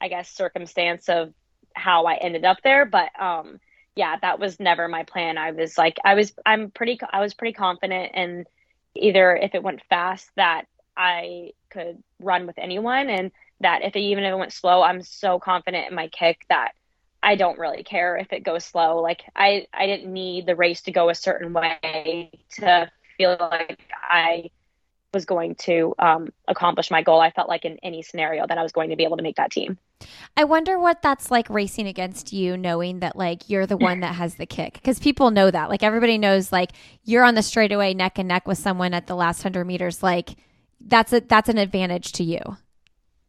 [0.00, 1.32] I guess circumstance of
[1.74, 2.84] how I ended up there.
[2.84, 3.60] But um,
[3.98, 5.36] yeah, that was never my plan.
[5.38, 8.44] I was like, I was, I'm pretty, I was pretty confident in
[8.94, 13.98] either if it went fast that I could run with anyone and that if it,
[13.98, 16.74] even if it went slow, I'm so confident in my kick that
[17.24, 19.00] I don't really care if it goes slow.
[19.00, 22.30] Like I, I didn't need the race to go a certain way
[22.60, 24.50] to feel like I
[25.12, 27.20] was going to um, accomplish my goal.
[27.20, 29.36] I felt like in any scenario that I was going to be able to make
[29.36, 29.76] that team.
[30.36, 34.14] I wonder what that's like racing against you, knowing that like you're the one that
[34.14, 34.74] has the kick.
[34.74, 35.68] Because people know that.
[35.68, 36.72] Like everybody knows, like
[37.04, 40.02] you're on the straightaway neck and neck with someone at the last hundred meters.
[40.02, 40.36] Like
[40.80, 42.40] that's a that's an advantage to you.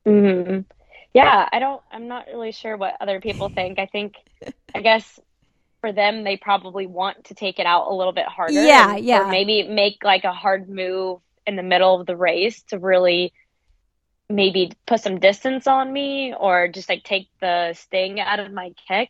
[0.05, 0.61] Mm-hmm.
[1.13, 1.81] Yeah, I don't.
[1.91, 3.79] I'm not really sure what other people think.
[3.79, 4.15] I think,
[4.75, 5.19] I guess,
[5.81, 8.53] for them, they probably want to take it out a little bit harder.
[8.53, 9.27] Yeah, and, yeah.
[9.27, 13.33] Or maybe make like a hard move in the middle of the race to really
[14.29, 18.73] maybe put some distance on me or just like take the sting out of my
[18.87, 19.09] kick.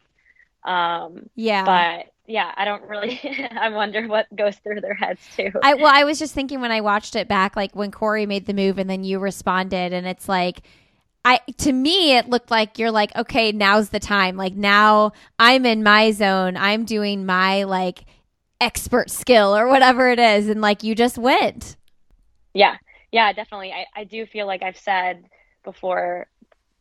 [0.63, 1.65] Um, yeah.
[1.65, 3.19] But yeah, I don't really.
[3.51, 5.51] I wonder what goes through their heads too.
[5.63, 8.45] I well, I was just thinking when I watched it back, like when Cory made
[8.45, 10.61] the move and then you responded, and it's like
[11.25, 14.37] I to me it looked like you're like, okay, now's the time.
[14.37, 16.55] Like now I'm in my zone.
[16.55, 18.05] I'm doing my like
[18.61, 21.77] expert skill or whatever it is and like you just went.
[22.53, 22.77] Yeah.
[23.11, 23.71] Yeah, definitely.
[23.71, 25.25] I, I do feel like I've said
[25.63, 26.27] before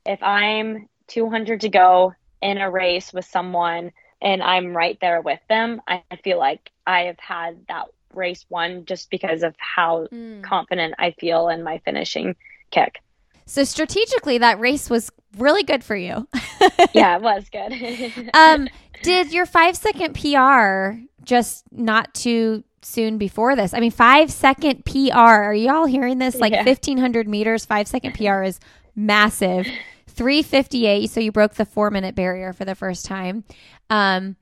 [0.04, 5.40] if I'm 200 to go in a race with someone and I'm right there with
[5.48, 10.42] them, I feel like I have had that race won just because of how mm.
[10.42, 12.36] confident I feel in my finishing
[12.70, 13.00] kick.
[13.46, 16.28] So strategically, that race was really good for you.
[16.92, 18.30] yeah, it was good.
[18.34, 18.68] um,
[19.02, 23.74] did your five second PR just not too soon before this?
[23.74, 25.12] I mean, five second PR.
[25.14, 26.36] Are y'all hearing this?
[26.36, 26.64] Like yeah.
[26.64, 28.60] 1500 meters, five second PR is
[28.94, 29.66] massive.
[30.06, 31.08] 358.
[31.10, 33.44] So you broke the four minute barrier for the first time.
[33.88, 34.36] Um,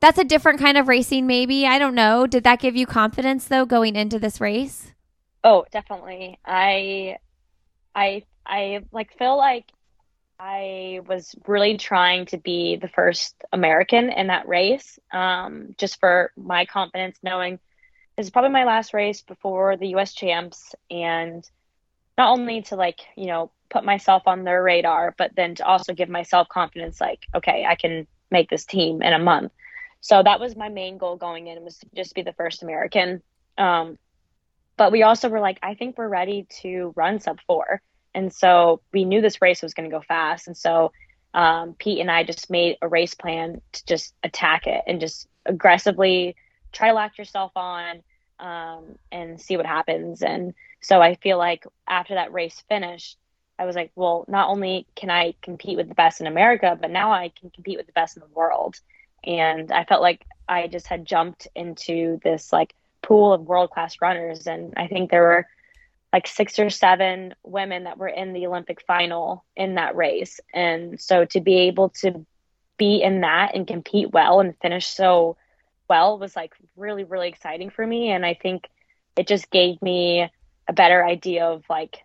[0.00, 1.66] that's a different kind of racing, maybe.
[1.66, 2.26] I don't know.
[2.26, 4.92] Did that give you confidence though going into this race?
[5.42, 6.38] Oh, definitely.
[6.44, 7.16] I
[7.94, 9.72] I I like feel like
[10.38, 16.30] I was really trying to be the first American in that race, um, just for
[16.36, 17.58] my confidence, knowing
[18.16, 20.14] is probably my last race before the U.S.
[20.14, 21.48] champs, and
[22.16, 25.92] not only to like you know put myself on their radar, but then to also
[25.92, 29.52] give myself confidence, like okay, I can make this team in a month.
[30.00, 33.22] So that was my main goal going in was to just be the first American.
[33.58, 33.98] Um,
[34.76, 37.80] but we also were like, I think we're ready to run sub four.
[38.14, 40.46] And so we knew this race was going to go fast.
[40.46, 40.92] And so
[41.34, 45.28] um, Pete and I just made a race plan to just attack it and just
[45.44, 46.36] aggressively
[46.76, 48.02] try to lock yourself on
[48.38, 50.22] um, and see what happens.
[50.22, 53.16] And so I feel like after that race finished,
[53.58, 56.90] I was like, well, not only can I compete with the best in America, but
[56.90, 58.78] now I can compete with the best in the world.
[59.24, 63.96] And I felt like I just had jumped into this like pool of world class
[64.02, 64.46] runners.
[64.46, 65.46] And I think there were
[66.12, 70.38] like six or seven women that were in the Olympic final in that race.
[70.52, 72.26] And so to be able to
[72.76, 75.38] be in that and compete well and finish so
[75.88, 78.10] well was like really, really exciting for me.
[78.10, 78.68] And I think
[79.16, 80.30] it just gave me
[80.68, 81.98] a better idea of like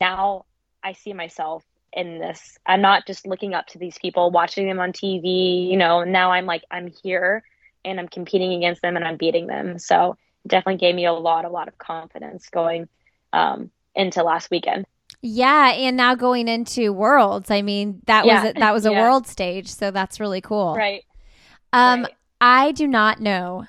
[0.00, 0.44] now
[0.82, 2.58] I see myself in this.
[2.66, 6.32] I'm not just looking up to these people, watching them on TV, you know, now
[6.32, 7.42] I'm like, I'm here
[7.84, 9.78] and I'm competing against them and I'm beating them.
[9.78, 12.88] So it definitely gave me a lot, a lot of confidence going
[13.32, 14.86] um, into last weekend.
[15.22, 17.50] Yeah, and now going into worlds.
[17.50, 18.42] I mean, that yeah.
[18.42, 19.02] was a, that was a yeah.
[19.02, 20.74] world stage, so that's really cool.
[20.74, 21.04] Right.
[21.72, 22.12] Um right.
[22.40, 23.66] I do not know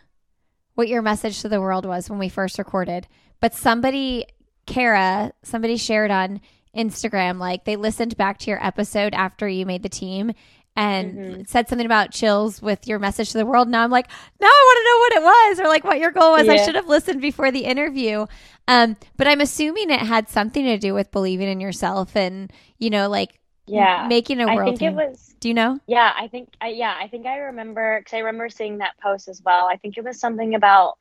[0.76, 3.07] what your message to the world was when we first recorded,
[3.39, 4.26] but somebody
[4.65, 6.39] Kara, somebody shared on
[6.76, 10.32] Instagram like they listened back to your episode after you made the team
[10.76, 11.41] and mm-hmm.
[11.45, 13.67] said something about chills with your message to the world.
[13.67, 14.07] Now I'm like,
[14.39, 16.45] now I want to know what it was or like what your goal was.
[16.45, 16.53] Yeah.
[16.53, 18.26] I should have listened before the interview.
[18.69, 22.89] Um, but I'm assuming it had something to do with believing in yourself and, you
[22.89, 24.62] know, like yeah, making a world.
[24.62, 25.36] I think it was.
[25.39, 25.80] Do you know?
[25.88, 26.53] Yeah, I think.
[26.59, 29.68] I, yeah, I think I remember because I remember seeing that post as well.
[29.68, 30.97] I think it was something about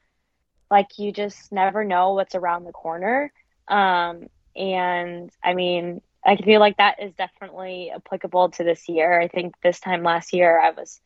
[0.71, 3.33] like you just never know what's around the corner.
[3.69, 9.21] Um, and I mean, I feel like that is definitely applicable to this year.
[9.21, 11.01] I think this time last year, I was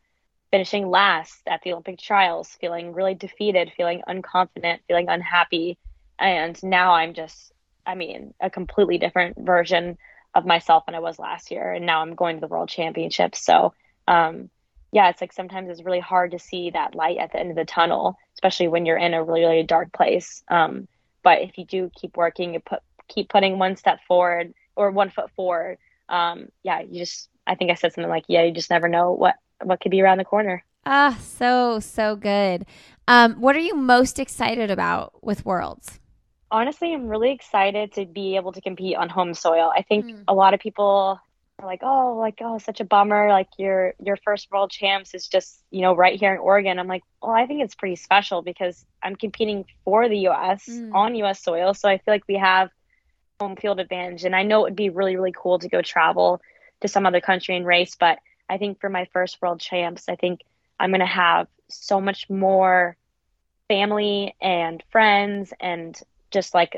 [0.51, 5.79] finishing last at the Olympic trials, feeling really defeated, feeling unconfident, feeling unhappy.
[6.19, 7.53] And now I'm just,
[7.87, 9.99] I mean, a completely different version
[10.35, 11.73] of myself than I was last year.
[11.73, 13.45] And now I'm going to the world championships.
[13.45, 13.73] So,
[14.09, 14.51] um,
[14.93, 17.57] yeah, it's like sometimes it's really hard to see that light at the end of
[17.57, 20.43] the tunnel, especially when you're in a really, really dark place.
[20.49, 20.89] Um,
[21.23, 25.11] but if you do keep working, you put keep putting one step forward or one
[25.11, 25.79] foot forward,
[26.09, 29.13] um, yeah, you just I think I said something like, yeah, you just never know
[29.13, 30.65] what what could be around the corner.
[30.87, 32.67] Ah, so so good.
[33.09, 35.99] Um, what are you most excited about with Worlds?
[36.51, 39.73] Honestly, I'm really excited to be able to compete on home soil.
[39.75, 40.25] I think mm.
[40.29, 41.19] a lot of people
[41.59, 43.29] are like, "Oh, like oh, such a bummer.
[43.29, 46.87] Like your your first world champs is just you know right here in Oregon." I'm
[46.87, 50.69] like, well, I think it's pretty special because I'm competing for the U.S.
[50.69, 50.95] Mm.
[50.95, 51.43] on U.S.
[51.43, 52.71] soil, so I feel like we have
[53.41, 54.25] home field advantage.
[54.25, 56.41] And I know it would be really, really cool to go travel
[56.81, 58.19] to some other country and race, but
[58.49, 60.43] I think for my first world champs, I think
[60.79, 62.97] I'm going to have so much more
[63.69, 65.99] family and friends and
[66.35, 66.77] just like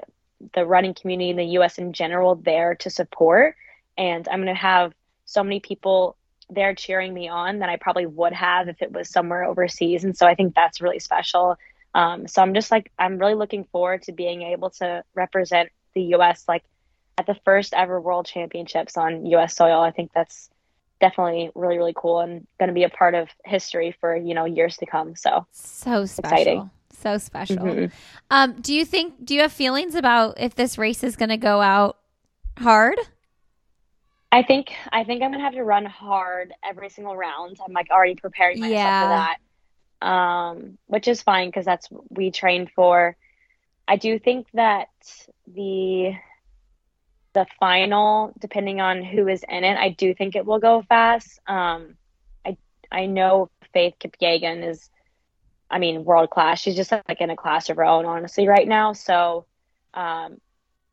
[0.55, 3.57] the running community in the US in general there to support.
[3.99, 4.93] And I'm going to have
[5.25, 6.17] so many people
[6.49, 10.05] there cheering me on that I probably would have if it was somewhere overseas.
[10.05, 11.57] And so I think that's really special.
[11.95, 16.03] Um, so I'm just like, I'm really looking forward to being able to represent the
[16.03, 16.45] U.S.
[16.47, 16.63] like
[17.19, 19.57] at the first ever World Championships on U.S.
[19.57, 19.81] soil.
[19.81, 20.51] I think that's
[21.01, 24.45] definitely really really cool and going to be a part of history for you know
[24.45, 25.17] years to come.
[25.17, 26.33] So so special.
[26.33, 26.71] Exciting.
[27.01, 27.57] So special.
[27.57, 27.95] Mm-hmm.
[28.31, 29.25] Um, do you think?
[29.25, 31.99] Do you have feelings about if this race is going to go out
[32.59, 32.99] hard?
[34.33, 37.59] I think I think I'm gonna have to run hard every single round.
[37.65, 39.03] I'm like already preparing myself yeah.
[39.03, 39.37] for
[40.03, 43.17] that, um, which is fine because that's what we trained for.
[43.89, 44.89] I do think that
[45.47, 46.13] the
[47.33, 51.39] the final, depending on who is in it, I do think it will go fast.
[51.47, 51.97] Um,
[52.45, 52.57] I
[52.91, 54.91] I know Faith Kipyegon is,
[55.71, 56.61] I mean, world class.
[56.61, 58.93] She's just like in a class of her own, honestly, right now.
[58.93, 59.47] So,
[59.95, 60.41] um,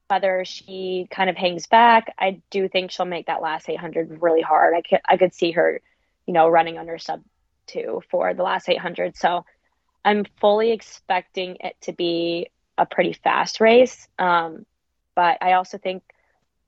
[0.08, 4.42] whether she kind of hangs back, I do think she'll make that last 800 really
[4.42, 4.74] hard.
[4.76, 5.82] I could I could see her,
[6.26, 7.24] you know, running under sub
[7.68, 9.16] two for the last 800.
[9.18, 9.46] So,
[10.06, 14.08] I'm fully expecting it to be a pretty fast race.
[14.20, 14.66] Um,
[15.16, 16.04] but I also think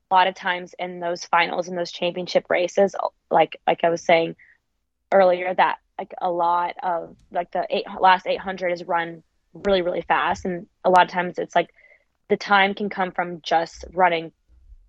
[0.10, 2.96] a lot of times in those finals and those championship races,
[3.32, 4.36] like like I was saying
[5.12, 9.24] earlier, that like a lot of like the eight, last 800 is run
[9.54, 11.70] really really fast, and a lot of times it's like
[12.30, 14.32] the time can come from just running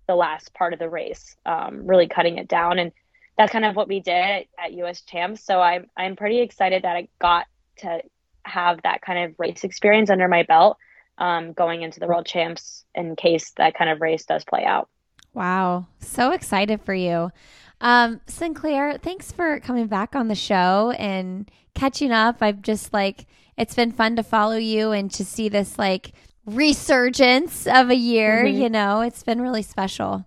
[0.07, 2.91] the last part of the race, um, really cutting it down, and
[3.37, 5.43] that's kind of what we did at, US Champs.
[5.43, 7.45] So I'm I'm pretty excited that I got
[7.79, 8.01] to
[8.43, 10.77] have that kind of race experience under my belt
[11.17, 14.89] um, going into the world champs in case that kind of race does play out.
[15.33, 15.87] Wow.
[15.99, 17.31] So excited for you.
[17.79, 22.37] Um, Sinclair, thanks for coming back on the show and catching up.
[22.41, 26.11] I've just like, it's been fun to follow you and to see this like
[26.45, 28.45] resurgence of a year.
[28.45, 28.61] Mm-hmm.
[28.61, 30.25] You know, it's been really special.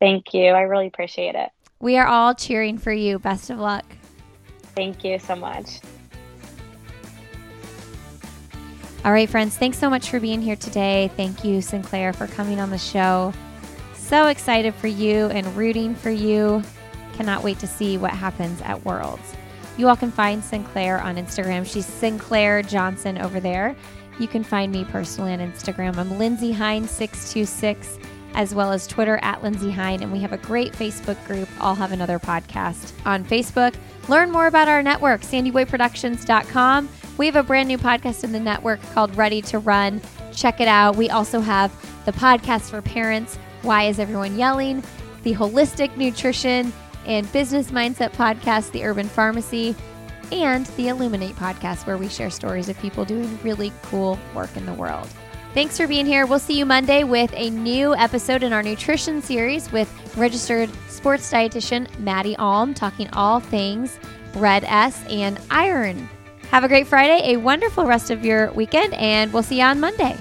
[0.00, 0.46] Thank you.
[0.46, 1.50] I really appreciate it.
[1.80, 3.18] We are all cheering for you.
[3.18, 3.84] Best of luck.
[4.74, 5.80] Thank you so much.
[9.04, 11.10] All right, friends, thanks so much for being here today.
[11.16, 13.34] Thank you, Sinclair, for coming on the show.
[14.12, 16.62] So excited for you and rooting for you.
[17.14, 19.34] Cannot wait to see what happens at Worlds.
[19.78, 21.64] You all can find Sinclair on Instagram.
[21.64, 23.74] She's Sinclair Johnson over there.
[24.18, 25.96] You can find me personally on Instagram.
[25.96, 28.04] I'm Lindsey Hein626,
[28.34, 30.02] as well as Twitter at Lindsey Hein.
[30.02, 33.74] And we have a great Facebook group, I'll Have Another Podcast, on Facebook.
[34.10, 38.82] Learn more about our network, sandyboyproductions.com We have a brand new podcast in the network
[38.92, 40.02] called Ready to Run.
[40.34, 40.96] Check it out.
[40.96, 41.72] We also have
[42.04, 44.82] the podcast for parents, Why is Everyone Yelling?
[45.22, 46.72] The Holistic Nutrition
[47.06, 49.76] and Business Mindset podcast, The Urban Pharmacy,
[50.32, 54.66] and the Illuminate podcast, where we share stories of people doing really cool work in
[54.66, 55.08] the world.
[55.54, 56.26] Thanks for being here.
[56.26, 61.30] We'll see you Monday with a new episode in our nutrition series with registered sports
[61.30, 64.00] dietitian Maddie Alm, talking all things
[64.34, 66.08] red S and iron.
[66.50, 69.78] Have a great Friday, a wonderful rest of your weekend, and we'll see you on
[69.78, 70.16] Monday.